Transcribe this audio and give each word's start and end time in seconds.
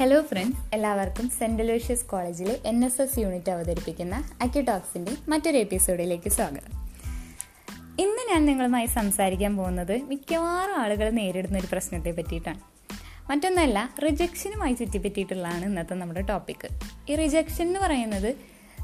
Hello 0.00 0.20
friends 0.20 0.74
എല്ലാവർക്കും 0.74 1.30
saint 1.30 1.62
Lucius 1.62 2.04
കോളേജിലെ 2.04 2.60
N 2.66 2.84
S 2.84 3.02
S 3.02 3.18
unit 3.18 3.50
അവതരിപ്പിക്കുന്ന 3.50 4.30
അക്യുടോക്സിന്റെ 4.42 5.12
മറ്റൊരു 5.28 5.58
എപ്പിസോഡിലേക്ക് 5.58 6.28
സ്വാഗതം. 6.28 6.90
ഇന്ന് 8.00 8.30
ഞാൻ 8.30 8.44
നിങ്ങളുമായി 8.44 8.86
സംസാരിക്കാൻ 8.86 9.56
പോകുന്നത് 9.56 10.02
മിക്കവാറും 10.02 10.74
ആളുകൾ 10.74 11.10
നേരിടുന്ന 11.10 11.58
ഒരു 11.58 11.66
പ്രശ്നത്തെ 11.72 12.10
പറ്റിയിട്ടാണ്. 12.10 12.60
മറ്റൊന്നല്ല 13.30 13.94
റിജക്ഷനുമായി 14.04 14.72
ചുറ്റിപ്പറ്റിയിട്ടുള്ളതാണ് 14.72 15.64
ഇന്നത്തെ 15.64 15.94
നമ്മുടെ 15.94 16.22
ടോപ്പിക്ക് 16.22 16.68
ഈ 17.12 17.14
റിജക്ഷൻ 17.14 17.66
എന്ന് 17.66 17.80
പറയുന്നത് 17.80 18.34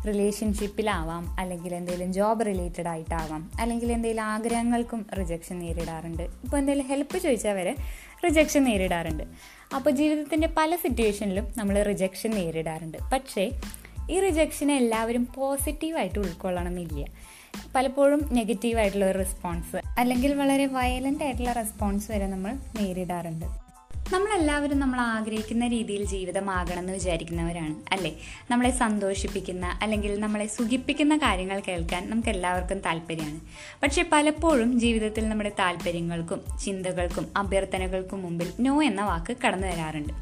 റിലേഷൻഷിപ്പിലാവാം 0.07 1.41
അല്ലെങ്കിൽ 1.41 1.75
എന്തെങ്കിലും 1.75 2.13
ജോബ് 2.13 2.47
റിലേറ്റഡ് 2.47 2.89
ആയിട്ടാവാം 2.89 3.51
അല്ലെങ്കിൽ 3.61 3.93
എന്തെങ്കിലും 3.93 4.23
ആഗ്രഹങ്ങൾക്കും 4.23 5.07
റിജക്ഷൻ 5.19 5.59
നേരിടാറുണ്ട്. 5.59 6.23
ഇപ്പോൾ 6.23 6.57
എന്തെങ്കിലും 6.57 6.89
ഹെൽപ്പ് 6.89 7.19
ചോദിച്ചാൽ 7.19 7.53
വരെ 7.53 7.77
റിജക്ഷൻ 8.25 8.65
നേരിടാറുണ്ട്. 8.65 9.25
അപ്പോൾ 9.77 9.91
ജീവിതത്തിന്റെ 9.91 10.49
പല 10.57 10.77
സിറ്റുവേഷനിലും 10.77 11.47
നമ്മൾ 11.59 11.83
റിജക്ഷൻ 11.83 12.31
നേരിടാറുണ്ട്. 12.31 12.99
പക്ഷേ 13.13 13.45
ഈ 14.11 14.21
റിജക്ഷനെ 14.21 14.75
എല്ലാവരും 14.77 15.25
പോസിറ്റീവായിട്ട് 15.35 16.19
ഉൾക്കൊള്ളണമെന്നില്ല 16.19 17.05
പലപ്പോഴും 17.75 18.21
നെഗറ്റീവായിട്ടുള്ള 18.33 19.07
ഒരു 19.11 19.19
റെസ്പോൺസ് 19.19 19.81
അല്ലെങ്കിൽ 20.01 20.35
വളരെ 20.35 20.67
വയലന്റ് 20.67 21.25
ആയിട്ടുള്ള 21.25 21.53
റെസ്പോൺസ് 21.53 22.11
വരെ 22.13 22.27
നമ്മൾ 22.27 22.53
നേരിടാറുണ്ട്. 22.81 23.47
നമ്മളെല്ലാവരും 24.13 24.79
നമ്മൾ 24.79 25.01
ആഗ്രഹിക്കുന്ന 25.01 25.69
രീതിയിൽ 25.69 26.05
ജീവിതമാകണം 26.05 26.79
എന്ന് 26.79 26.93
വിചാരിക്കുന്നവരാണ് 26.93 27.75
അല്ലേ? 27.93 28.17
നമ്മളെ 28.51 28.71
സന്തോഷിപ്പിക്കുന്ന 28.71 29.79
അല്ലെങ്കിൽ 29.83 30.21
നമ്മളെ 30.21 30.47
സുഖിപ്പിക്കുന്ന 30.47 31.17
കാര്യങ്ങൾ 31.17 31.63
കേൾക്കാൻ 31.69 32.11
നമുക്ക് 32.11 32.29
എല്ലാവർക്കും 32.29 32.79
താല്പര്യമാണ്. 32.79 33.41
പക്ഷെ 33.83 34.05
പലപ്പോഴും 34.13 34.81
ജീവിതത്തിൽ 34.81 35.29
നമ്മുടെ 35.29 35.53
താല്പര്യങ്ങൾക്കും 35.59 36.43
ചിന്തകൾക്കും 36.65 37.29
അഭ്യർത്ഥനകൾക്കും 37.37 38.23
മുമ്പിൽ 38.23 38.53
നോ 38.61 38.83
എന്ന 38.83 39.03
വാക്ക് 39.03 39.37
കടന്നു 39.47 39.67
വരാറുണ്ട്. 39.67 40.13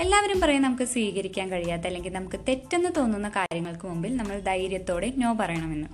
എല്ലാവരും 0.00 0.40
പറയും 0.40 0.62
നമുക്ക് 0.62 0.82
സ്വീകരിക്കാൻ 0.82 1.50
കഴിയാത്ത 1.50 1.86
അല്ലെങ്കിൽ 1.86 2.12
നമുക്ക് 2.12 2.40
തെറ്റെന്ന് 2.48 2.88
തോന്നുന്ന 2.96 3.28
കാര്യങ്ങൾക്ക് 3.28 3.86
മുമ്പിൽ 3.86 4.16
നമ്മൾ 4.16 4.40
ധൈര്യത്തോടെ 4.40 5.12
നോ 5.16 5.32
പറയണമെന്ന്. 5.32 5.86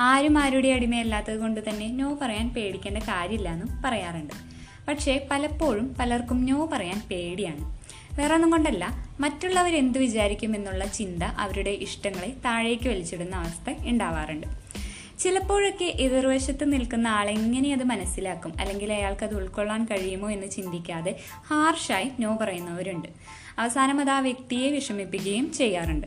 ആരും 0.00 0.38
ആരുടെ 0.38 0.68
അടിമയല്ലാത്തത് 0.68 1.38
കൊണ്ട് 1.38 1.60
തന്നെ 1.68 1.88
നോ 1.88 2.18
പറയാൻ 2.22 2.48
പേടിക്കേണ്ട 2.48 2.98
കാര്യമില്ല 2.98 3.52
എന്നും 3.52 3.82
പറയാറുണ്ട്. 3.82 4.59
പക്ഷേ 4.88 5.26
പലപ്പോഴും 5.30 5.94
പലർക്കും 6.00 6.46
നോ 6.46 6.66
പറയാൻ 6.72 7.02
പേടിയാണ്. 7.10 7.80
വേറെ 8.20 8.34
ഒന്നും 8.34 8.50
കൊണ്ടല്ല 8.50 9.08
മറ്റുള്ളവർ 9.20 9.76
എന്ത് 9.76 9.98
വിചാരിക്കും 9.98 10.56
എന്നുള്ള 10.56 10.86
ചിന്ത 10.86 11.22
അവരുടെ 11.22 11.70
ഇഷ്ടങ്ങളെ 11.70 12.32
താഴേക്ക് 12.44 12.88
വലിച്ചിടുന്ന 12.88 13.36
അവസ്ഥ 13.36 13.74
ഉണ്ടാവാറുണ്ട്. 13.86 14.46
ചിലപ്പോഴൊക്കെ 15.18 15.84
എതിർവശത്ത് 15.84 16.72
നിൽക്കുന്ന 16.72 17.08
ആളെങ്ങനെ 17.08 17.72
അത് 17.72 17.84
മനസ്സിലാക്കും? 17.84 18.54
അല്ലെങ്കിൽ 18.60 18.92
അയാൾക്ക് 18.92 19.24
അത് 19.24 19.34
ഉൾക്കൊള്ളാൻ 19.34 19.84
കഴിയുമോ 19.84 20.30
എന്ന് 20.30 20.46
ചിന്തിക്കാതെ 20.46 21.16
ഹാർഷായി 21.48 22.10
നോ 22.20 22.36
പറയുന്നവരുണ്ട്. 22.36 23.08
അവസാനം 23.58 24.00
അത് 24.00 24.10
ആ 24.10 24.20
വ്യക്തിയെ 24.20 24.70
വിഷമിപ്പിക്കുകയും 24.70 25.52
ചെയ്യാറുണ്ട്. 25.52 26.06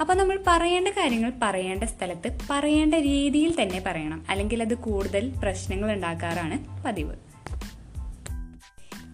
അപ്പോൾ 0.00 0.14
നമ്മൾ 0.14 0.44
പറയേണ്ട 0.46 0.88
കാര്യങ്ങൾ 0.88 1.32
പറയേണ്ട 1.42 1.84
സ്ഥലത്ത് 1.84 2.38
പറയേണ്ട 2.50 2.94
രീതിയിൽ 2.94 3.62
തന്നെ 3.62 3.82
പറയണം. 3.86 4.26
അല്ലെങ്കിൽ 4.28 4.62
അത് 4.62 4.74
കൂടുതൽ 4.74 5.32
പ്രശ്നങ്ങൾ 5.42 5.92
ഉണ്ടാക്കാറാണ് 5.92 6.84
പതിവ്. 6.84 7.29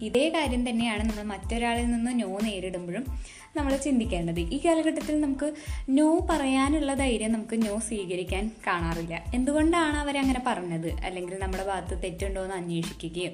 ഇതേ 0.01 0.29
കാര്യം 0.29 0.69
തന്നെയാണ് 0.69 1.09
നമ്മൾ 1.09 1.23
മറ്റൊരാളിൽ 1.23 1.85
നിന്ന് 1.85 2.21
നോ 2.21 2.39
നേരിടുമ്പോഴും 2.43 3.05
നമ്മൾ 3.57 3.77
ചിന്തിക്കേണ്ടത്. 3.77 4.39
ഈ 4.39 4.61
കാലഘട്ടത്തിൽ 4.65 5.21
നമുക്ക് 5.21 5.53
നോ 5.89 6.27
പറയാനുള്ള 6.29 6.93
ധൈര്യം 6.93 7.31
നമുക്ക് 7.31 7.65
നോ 7.65 7.79
സ്വീകരിക്കാൻ 7.79 8.51
കാണാറില്ല. 8.67 9.23
എന്തുകൊണ്ടാണ് 9.33 9.97
അവരങ്ങനെ 9.97 10.41
പറഞ്ഞത്? 10.47 10.89
അല്ലെങ്കിൽ 10.91 11.39
നമ്മുടെ 11.39 11.63
ഭാഗത്ത് 11.63 12.03
തെറ്റുണ്ടോ 12.03 12.43
എന്ന് 12.43 12.55
അന്വേഷിക്കുകയും 12.55 13.33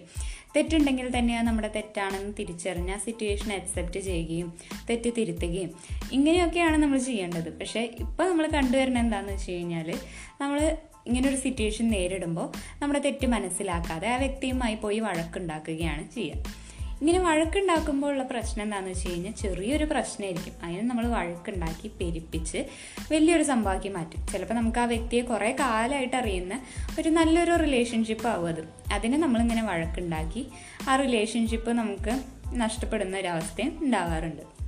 തെറ്റുണ്ടെങ്കിൽ 0.55 1.17
തന്നെ 1.17 1.41
നമ്മുടെ 1.41 1.71
തെറ്റാണെന്ന് 1.75 2.33
തിരിച്ചറിഞ്ഞ് 2.39 2.91
ആ 2.91 2.97
സിറ്റുവേഷൻ 2.97 3.53
അക്സെപ്റ്റ് 3.53 3.99
ചെയ്യുകയും 3.99 4.53
തെറ്റ് 4.89 5.09
തിരുത്തുകയും 5.17 5.71
ഇങ്ങനെയൊക്കെയാണ് 6.11 6.77
നമ്മൾ 6.77 6.97
ചെയ്യേണ്ടത്. 6.97 7.59
പക്ഷേ 7.59 7.89
ഇപ്പോൾ 7.99 8.29
നമ്മൾ 8.29 8.47
കണ്ടുവരുന്നത് 8.47 9.03
എന്താണെന്ന് 9.03 9.33
വെച്ച് 9.33 9.51
കഴിഞ്ഞാൽ 9.51 9.97
നമ്മൾ 10.41 10.77
ഇങ്ങനെ 11.07 11.29
ഒരു 11.29 11.35
സിറ്റുവേഷൻ 11.35 11.89
നേരിടുമ്പോൾ 11.89 12.51
നമ്മുടെ 12.81 12.99
തെറ്റ് 12.99 13.27
മനസ്സിലാക്കാതെ 13.27 14.07
ആ 14.07 14.15
വ്യക്തിയുമായി 14.15 14.75
പോയി 14.75 14.99
വഴക്കുണ്ടാക്കുകയാണ് 14.99 16.11
ചെയ്യുക 16.15 16.63
ഇങ്ങനെ 17.01 17.19
വഴക്കുണ്ടാക്കുമ്പോൾ 17.19 18.07
ഉള്ള 18.07 18.23
പ്രശ്നം 18.23 18.63
എന്താണെന്ന് 18.63 18.91
വെച്ച് 18.91 19.09
കഴിഞ്ഞാൽ 19.09 19.31
ചെറിയൊരു 19.31 19.85
പ്രശ്നമായിരിക്കും. 19.85 20.53
അതിന് 20.63 20.89
നമ്മൾ 20.89 21.07
വഴക്കുണ്ടാക്കി 21.07 21.87
പെരുപ്പിച്ച് 21.87 22.57
വലിയൊരു 23.11 23.43
സംഭവമാക്കി 23.43 23.89
മാറ്റും. 23.89 24.27
ചിലപ്പോൾ 24.27 24.53
നമുക്ക് 24.53 24.79
ആ 24.79 24.85
വ്യക്തിയെ 24.85 25.21
കുറേ 25.21 25.55
കാലമായിട്ട് 25.59 26.15
അറിയുന്ന 26.15 26.61
ഒരു 26.99 27.09
നല്ലൊരു 27.09 27.55
റിലേഷൻഷിപ്പ് 27.55 28.27
ആവും 28.27 28.47
അത്. 28.47 28.93
അതിനെ 28.93 29.17
നമ്മളിങ്ങനെ 29.17 29.63
വഴക്കുണ്ടാക്കി 29.63 30.47
ആ 30.89 30.95
റിലേഷൻഷിപ്പ് 30.95 31.71
നമുക്ക് 31.71 32.23
നഷ്ടപ്പെടുന്ന 32.53 33.17
ഒരവസ്ഥയും 33.17 33.79
ഉണ്ടാവാറുണ്ട്. 33.81 34.62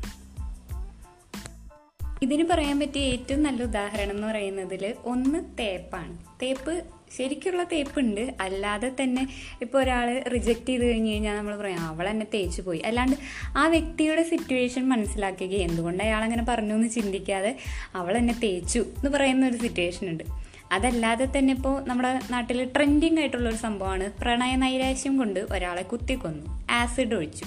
ഇതിന് 2.25 2.44
പറയാൻ 2.50 2.80
പറ്റിയ 2.80 3.13
ഏറ്റവും 3.13 3.44
നല്ല 3.44 3.63
ഉദാഹരണം 3.63 4.12
എന്ന് 4.12 4.28
പറയുന്നതിൽ 4.28 4.84
ഒന്ന് 5.06 5.40
തേപ്പാണ്. 5.59 6.13
തേപ്പ് 6.41 6.74
ശരിക്കുള്ള 7.18 7.63
തേപ്പുണ്ട്. 7.63 8.22
അല്ലാതെ 8.41 8.91
തന്നെ 9.02 9.24
ഇപ്പോൾ 9.62 9.80
ഒരാൾ 9.84 10.08
റിജക്റ്റ് 10.34 10.69
ചെയ്ത് 10.69 10.85
കഴിഞ്ഞ് 10.85 11.12
കഴിഞ്ഞാൽ 11.12 11.35
നമ്മൾ 11.38 11.56
പറയാം 11.56 11.84
അവൾ 11.88 12.08
എന്നെ 12.09 12.28
തേച്ച് 12.34 12.62
പോയി. 12.62 12.81
അല്ലാണ്ട് 12.85 13.16
ആ 13.58 13.68
വ്യക്തിയുടെ 13.68 14.24
സിറ്റുവേഷൻ 14.24 14.90
മനസ്സിലാക്കുകയും 14.90 15.69
എന്തുകൊണ്ട് 15.69 16.03
അയാൾ 16.03 16.24
അങ്ങനെ 16.24 16.46
പറഞ്ഞു 16.50 16.74
എന്ന് 16.74 16.90
ചിന്തിക്കാതെ 16.90 17.52
അവൾ 17.96 18.18
എന്നെ 18.18 18.35
തേച്ചു 18.44 18.80
എന്ന് 18.80 19.12
പറയുന്ന 19.18 19.47
ഒരു 19.47 19.58
സിറ്റുവേഷൻ 19.58 20.09
ഉണ്ട്. 20.09 20.24
അതല്ലാതെ 20.72 21.25
തന്നെ 21.38 21.53
ഇപ്പോൾ 21.53 21.75
നമ്മുടെ 21.88 22.19
നാട്ടിൽ 22.31 22.59
ട്രെൻഡിങ് 22.75 23.19
ആയിട്ടുള്ള 23.19 23.50
ഒരു 23.50 23.56
സംഭവമാണ് 23.56 24.12
പ്രണയ 24.22 24.56
നൈരാശ്യം 24.56 25.18
കൊണ്ട് 25.18 25.40
ഒരാളെ 25.52 25.81
കുത്തിക്കൊന്നു 25.81 26.46
ആസിഡ് 26.72 27.16
ഒഴിച്ചു. 27.16 27.46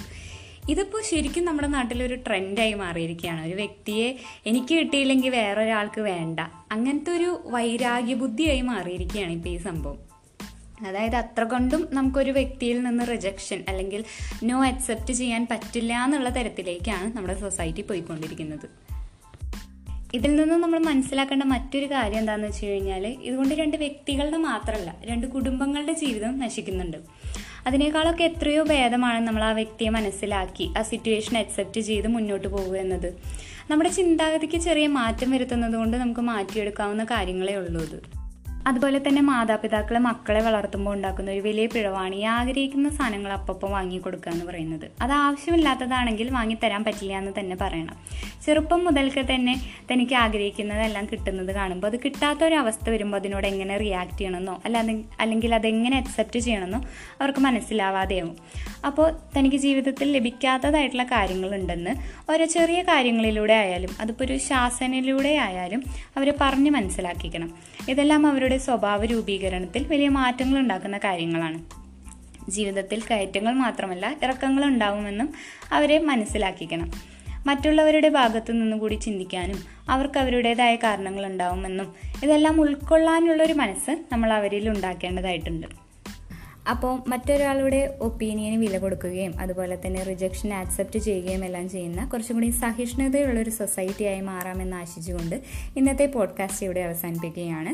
ഇതിപ്പോൾ 0.69 1.01
ശരിക്കും 1.09 1.45
നമ്മുടെ 1.45 1.67
നാട്ടിലൊരു 1.67 2.15
ട്രെൻഡായി 2.15 2.73
മാറിയിരിക്കുകയാണ്. 2.73 3.47
ഒരു 3.47 3.55
വ്യക്തിയെ 3.55 4.15
എനിക്ക് 4.45 4.73
കിട്ടിയില്ലെങ്കിൽ 4.73 5.29
വേറൊരാൾക്ക് 5.29 6.01
വേണ്ട. 6.01 6.39
അങ്ങനത്തെ 6.71 7.11
ഒരു 7.11 7.41
വൈരാഗ്യ 7.45 8.13
ബുദ്ധിയായി 8.13 8.61
മാറിയിരിക്കുകയാണ് 8.61 9.31
ഇപ്പോൾ 9.31 9.49
ഈ 9.49 9.57
സംഭവം. 9.57 10.09
അതായത് 10.87 11.15
അത്ര 11.15 11.43
കൊണ്ടും 11.43 11.87
നമുക്കൊരു 11.91 12.31
വ്യക്തിയിൽ 12.31 12.83
നിന്ന് 12.83 13.03
റിജക്ഷൻ 13.11 13.63
അല്ലെങ്കിൽ 13.67 14.03
നോ 14.43 14.65
അക്സെപ്റ്റ് 14.65 15.13
ചെയ്യാൻ 15.13 15.47
പറ്റില്ല 15.51 16.03
എന്നുള്ള 16.05 16.29
തരത്തിലേക്കാണ് 16.29 17.17
നമ്മുടെ 17.17 17.39
സൊസൈറ്റി 17.39 17.81
പോയിക്കൊണ്ടിരിക്കുന്നത്. 17.81 18.89
ഇതിൽ 20.13 20.35
നിന്ന് 20.35 20.55
നമ്മൾ 20.55 20.79
മനസ്സിലാക്കേണ്ട 20.79 21.43
മറ്റൊരു 21.43 21.91
കാര്യം 21.91 22.19
എന്താണെന്ന് 22.19 22.47
വെച്ച് 22.47 22.65
കഴിഞ്ഞാൽ 22.65 23.07
ഇതുകൊണ്ട് 23.07 23.55
രണ്ട് 23.55 23.77
വ്യക്തികളുടെ 23.77 24.37
മാത്രമല്ല 24.37 24.95
രണ്ട് 25.05 25.27
കുടുംബങ്ങളുടെ 25.27 25.93
ജീവിതം 25.93 26.39
നശിക്കുന്നുണ്ട്. 26.39 26.97
അതിനേക്കാളൊക്കെ 27.67 28.23
എത്രയോ 28.23 28.63
ഭേദമാണ് 28.63 29.27
നമ്മൾ 29.27 29.43
ആ 29.43 29.51
വ്യക്തിയെ 29.51 29.89
മനസ്സിലാക്കി 29.89 30.73
ആ 30.77 30.81
സിറ്റുവേഷൻ 30.81 31.37
അക്സെപ്റ്റ് 31.37 31.81
ചെയ്ത് 31.81 32.07
മുന്നോട്ട് 32.07 32.47
പോകുക 32.47 32.77
എന്നത്. 32.77 33.13
നമ്മുടെ 33.69 33.89
ചിന്താഗതിക്ക് 33.89 34.57
ചെറിയ 34.57 34.87
മാറ്റം 34.87 35.31
വരുത്തുന്നത് 35.31 35.73
കൊണ്ട് 35.73 35.97
നമുക്ക് 35.97 36.21
മാറ്റിയെടുക്കാവുന്ന 36.21 37.03
കാര്യങ്ങളേ 37.03 37.55
ഉള്ളൂ 37.55 37.81
അത് 37.81 38.19
അതുപോലെ 38.67 39.01
തന്നെ 39.07 39.21
മാതാപിതാക്കൾ 39.21 39.97
മക്കളെ 39.97 40.41
വളർത്തുമ്പോൾ 40.41 40.93
ഉണ്ടാക്കുന്ന 40.93 41.31
ഒരു 41.31 41.39
വലിയ 41.39 41.65
പിഴവാണ് 41.65 42.15
ഈ 42.15 42.21
ആഗ്രഹിക്കുന്ന 42.21 42.89
സാധനങ്ങൾ 42.89 43.33
അപ്പം 43.33 43.71
വാങ്ങിക്കൊടുക്കുക 43.71 44.31
എന്ന് 44.31 44.45
പറയുന്നത്. 44.45 44.91
അത് 45.01 45.11
ആവശ്യമില്ലാത്തതാണെങ്കിൽ 45.11 46.33
വാങ്ങിത്തരാൻ 46.33 46.83
പറ്റില്ല 46.83 47.17
എന്ന് 47.17 47.31
തന്നെ 47.39 47.57
പറയണം. 47.61 47.95
ചെറുപ്പം 48.49 48.85
മുതൽക്ക് 48.85 49.23
തന്നെ 49.33 49.55
തനിക്ക് 49.91 50.15
ആഗ്രഹിക്കുന്നതെല്ലാം 50.15 51.05
കിട്ടുന്നത് 51.11 51.51
കാണുമ്പോൾ 51.55 51.87
അത് 51.87 51.97
കിട്ടാത്ത 52.05 52.43
ഒരു 52.43 52.55
അവസ്ഥ 52.55 52.89
വരുമ്പോൾ 52.89 53.17
അതിനോട് 53.17 53.47
എങ്ങനെ 53.47 53.77
റിയാക്ട് 53.77 54.17
ചെയ്യണമെന്നോ 54.17 54.61
അല്ലാതെ 54.65 54.95
അല്ലെങ്കിൽ 55.19 55.55
അതെങ്ങനെ 55.55 55.97
അക്സെപ്റ്റ് 55.97 56.39
ചെയ്യണമെന്നോ 56.39 56.79
അവർക്ക് 57.21 57.39
മനസ്സിലാവാതെയാവും. 57.39 58.35
അപ്പോൾ 58.85 59.07
തനിക്ക് 59.37 59.55
ജീവിതത്തിൽ 59.55 60.11
ലഭിക്കാത്തതായിട്ടുള്ള 60.11 61.03
കാര്യങ്ങളുണ്ടെന്ന് 61.03 61.93
ഓരോ 62.31 62.45
ചെറിയ 62.45 62.81
കാര്യങ്ങളിലൂടെ 62.81 63.53
ആയാലും 63.53 63.91
അതിപ്പോൾ 63.99 64.23
ഒരു 64.23 64.37
ശാസനയിലൂടെ 64.37 65.29
ആയാലും 65.29 65.83
അവരെ 66.17 66.33
പറഞ്ഞ് 66.41 66.71
മനസ്സിലാക്കിക്കണം. 66.71 67.49
ഇതെല്ലാം 67.89 68.27
അവരുടെ 68.27 68.57
സ്വഭാവ 68.57 69.05
രൂപീകരണത്തിൽ 69.05 69.83
വലിയ 69.87 70.09
മാറ്റങ്ങൾ 70.09 70.59
ഉണ്ടാക്കുന്ന 70.59 70.97
കാര്യങ്ങളാണ്. 70.97 71.59
ജീവിതത്തിൽ 72.49 72.99
കയറ്റങ്ങൾ 73.11 73.53
മാത്രമല്ല 73.53 74.05
ഇറക്കങ്ങൾ 74.23 74.65
ഉണ്ടാവുമെന്നും 74.65 75.27
അവരെ 75.71 75.99
മനസ്സിലാക്കിക്കണം. 75.99 77.18
മറ്റുള്ളവരുടെ 77.49 78.09
ഭാഗത്തു 78.09 78.51
നിന്നുകൂടി 78.51 78.95
ചിന്തിക്കാനും 78.95 79.59
അവർക്ക് 79.89 80.19
അവരുടേതായ 80.19 80.75
കാരണങ്ങൾ 80.75 81.25
ഉണ്ടാവുമെന്നും 81.25 81.87
ഇതെല്ലാം 82.23 82.61
ഉൾക്കൊള്ളാനുള്ള 82.61 83.43
ഒരു 83.43 83.53
മനസ്സ് 83.53 83.95
നമ്മൾ 84.13 84.31
അവരിൽ 84.33 84.69
ഉണ്ടാക്കേണ്ടതായിട്ടുണ്ട്. 84.69 85.67
അപ്പോൾ 86.69 86.91
മറ്റൊരാളുടെ 87.09 87.79
ഒപ്പീനിയന് 88.01 88.57
വില 88.63 88.77
കൊടുക്കുകയും 88.77 89.33
അതുപോലെ 89.39 89.75
തന്നെ 89.85 90.01
റിജക്ഷൻ 90.03 90.49
ആക്സെപ്റ്റ് 90.53 90.99
ചെയ്യുകയും 90.99 91.45
എല്ലാം 91.45 91.69
ചെയ്യുന്ന 91.69 92.01
കുറച്ചും 92.05 92.35
കൂടി 92.35 92.49
സഹിഷ്ണുതയുള്ള 92.49 93.39
ഒരു 93.39 93.49
സൊസൈറ്റിയായി 93.49 94.21
മാറാമെന്ന് 94.21 94.75
ആശിച്ചുകൊണ്ട് 94.75 95.35
ഇന്നത്തെ 95.77 96.05
പോഡ്കാസ്റ്റ് 96.05 96.65
ഇവിടെ 96.65 96.79
അവസാനിപ്പിക്കുകയാണ്. 96.79 97.73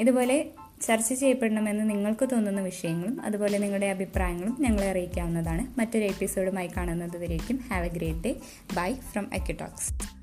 ഇതുപോലെ 0.00 0.36
ചർച്ച 0.82 1.12
ചെയ്യപ്പെടണമെന്ന് 1.12 1.90
നിങ്ങൾക്ക് 1.90 2.28
തോന്നുന്ന 2.32 2.60
വിഷയങ്ങളും 2.60 3.20
അതുപോലെ 3.20 3.58
നിങ്ങളുടെ 3.58 3.86
അഭിപ്രായങ്ങളും 3.86 4.56
ഞങ്ങളെ 4.60 4.90
അറിയിക്കാവുന്നതാണ്. 4.90 5.78
മറ്റൊരു 5.78 6.04
എപ്പിസോഡുമായി 6.04 6.66
കാണുന്നത് 6.66 7.16
have 7.70 7.86
a 7.86 7.88
great 7.88 8.20
day 8.20 8.34
bye 8.76 8.94
from 8.94 9.30
അക്യുടോക്സ് 9.34 10.15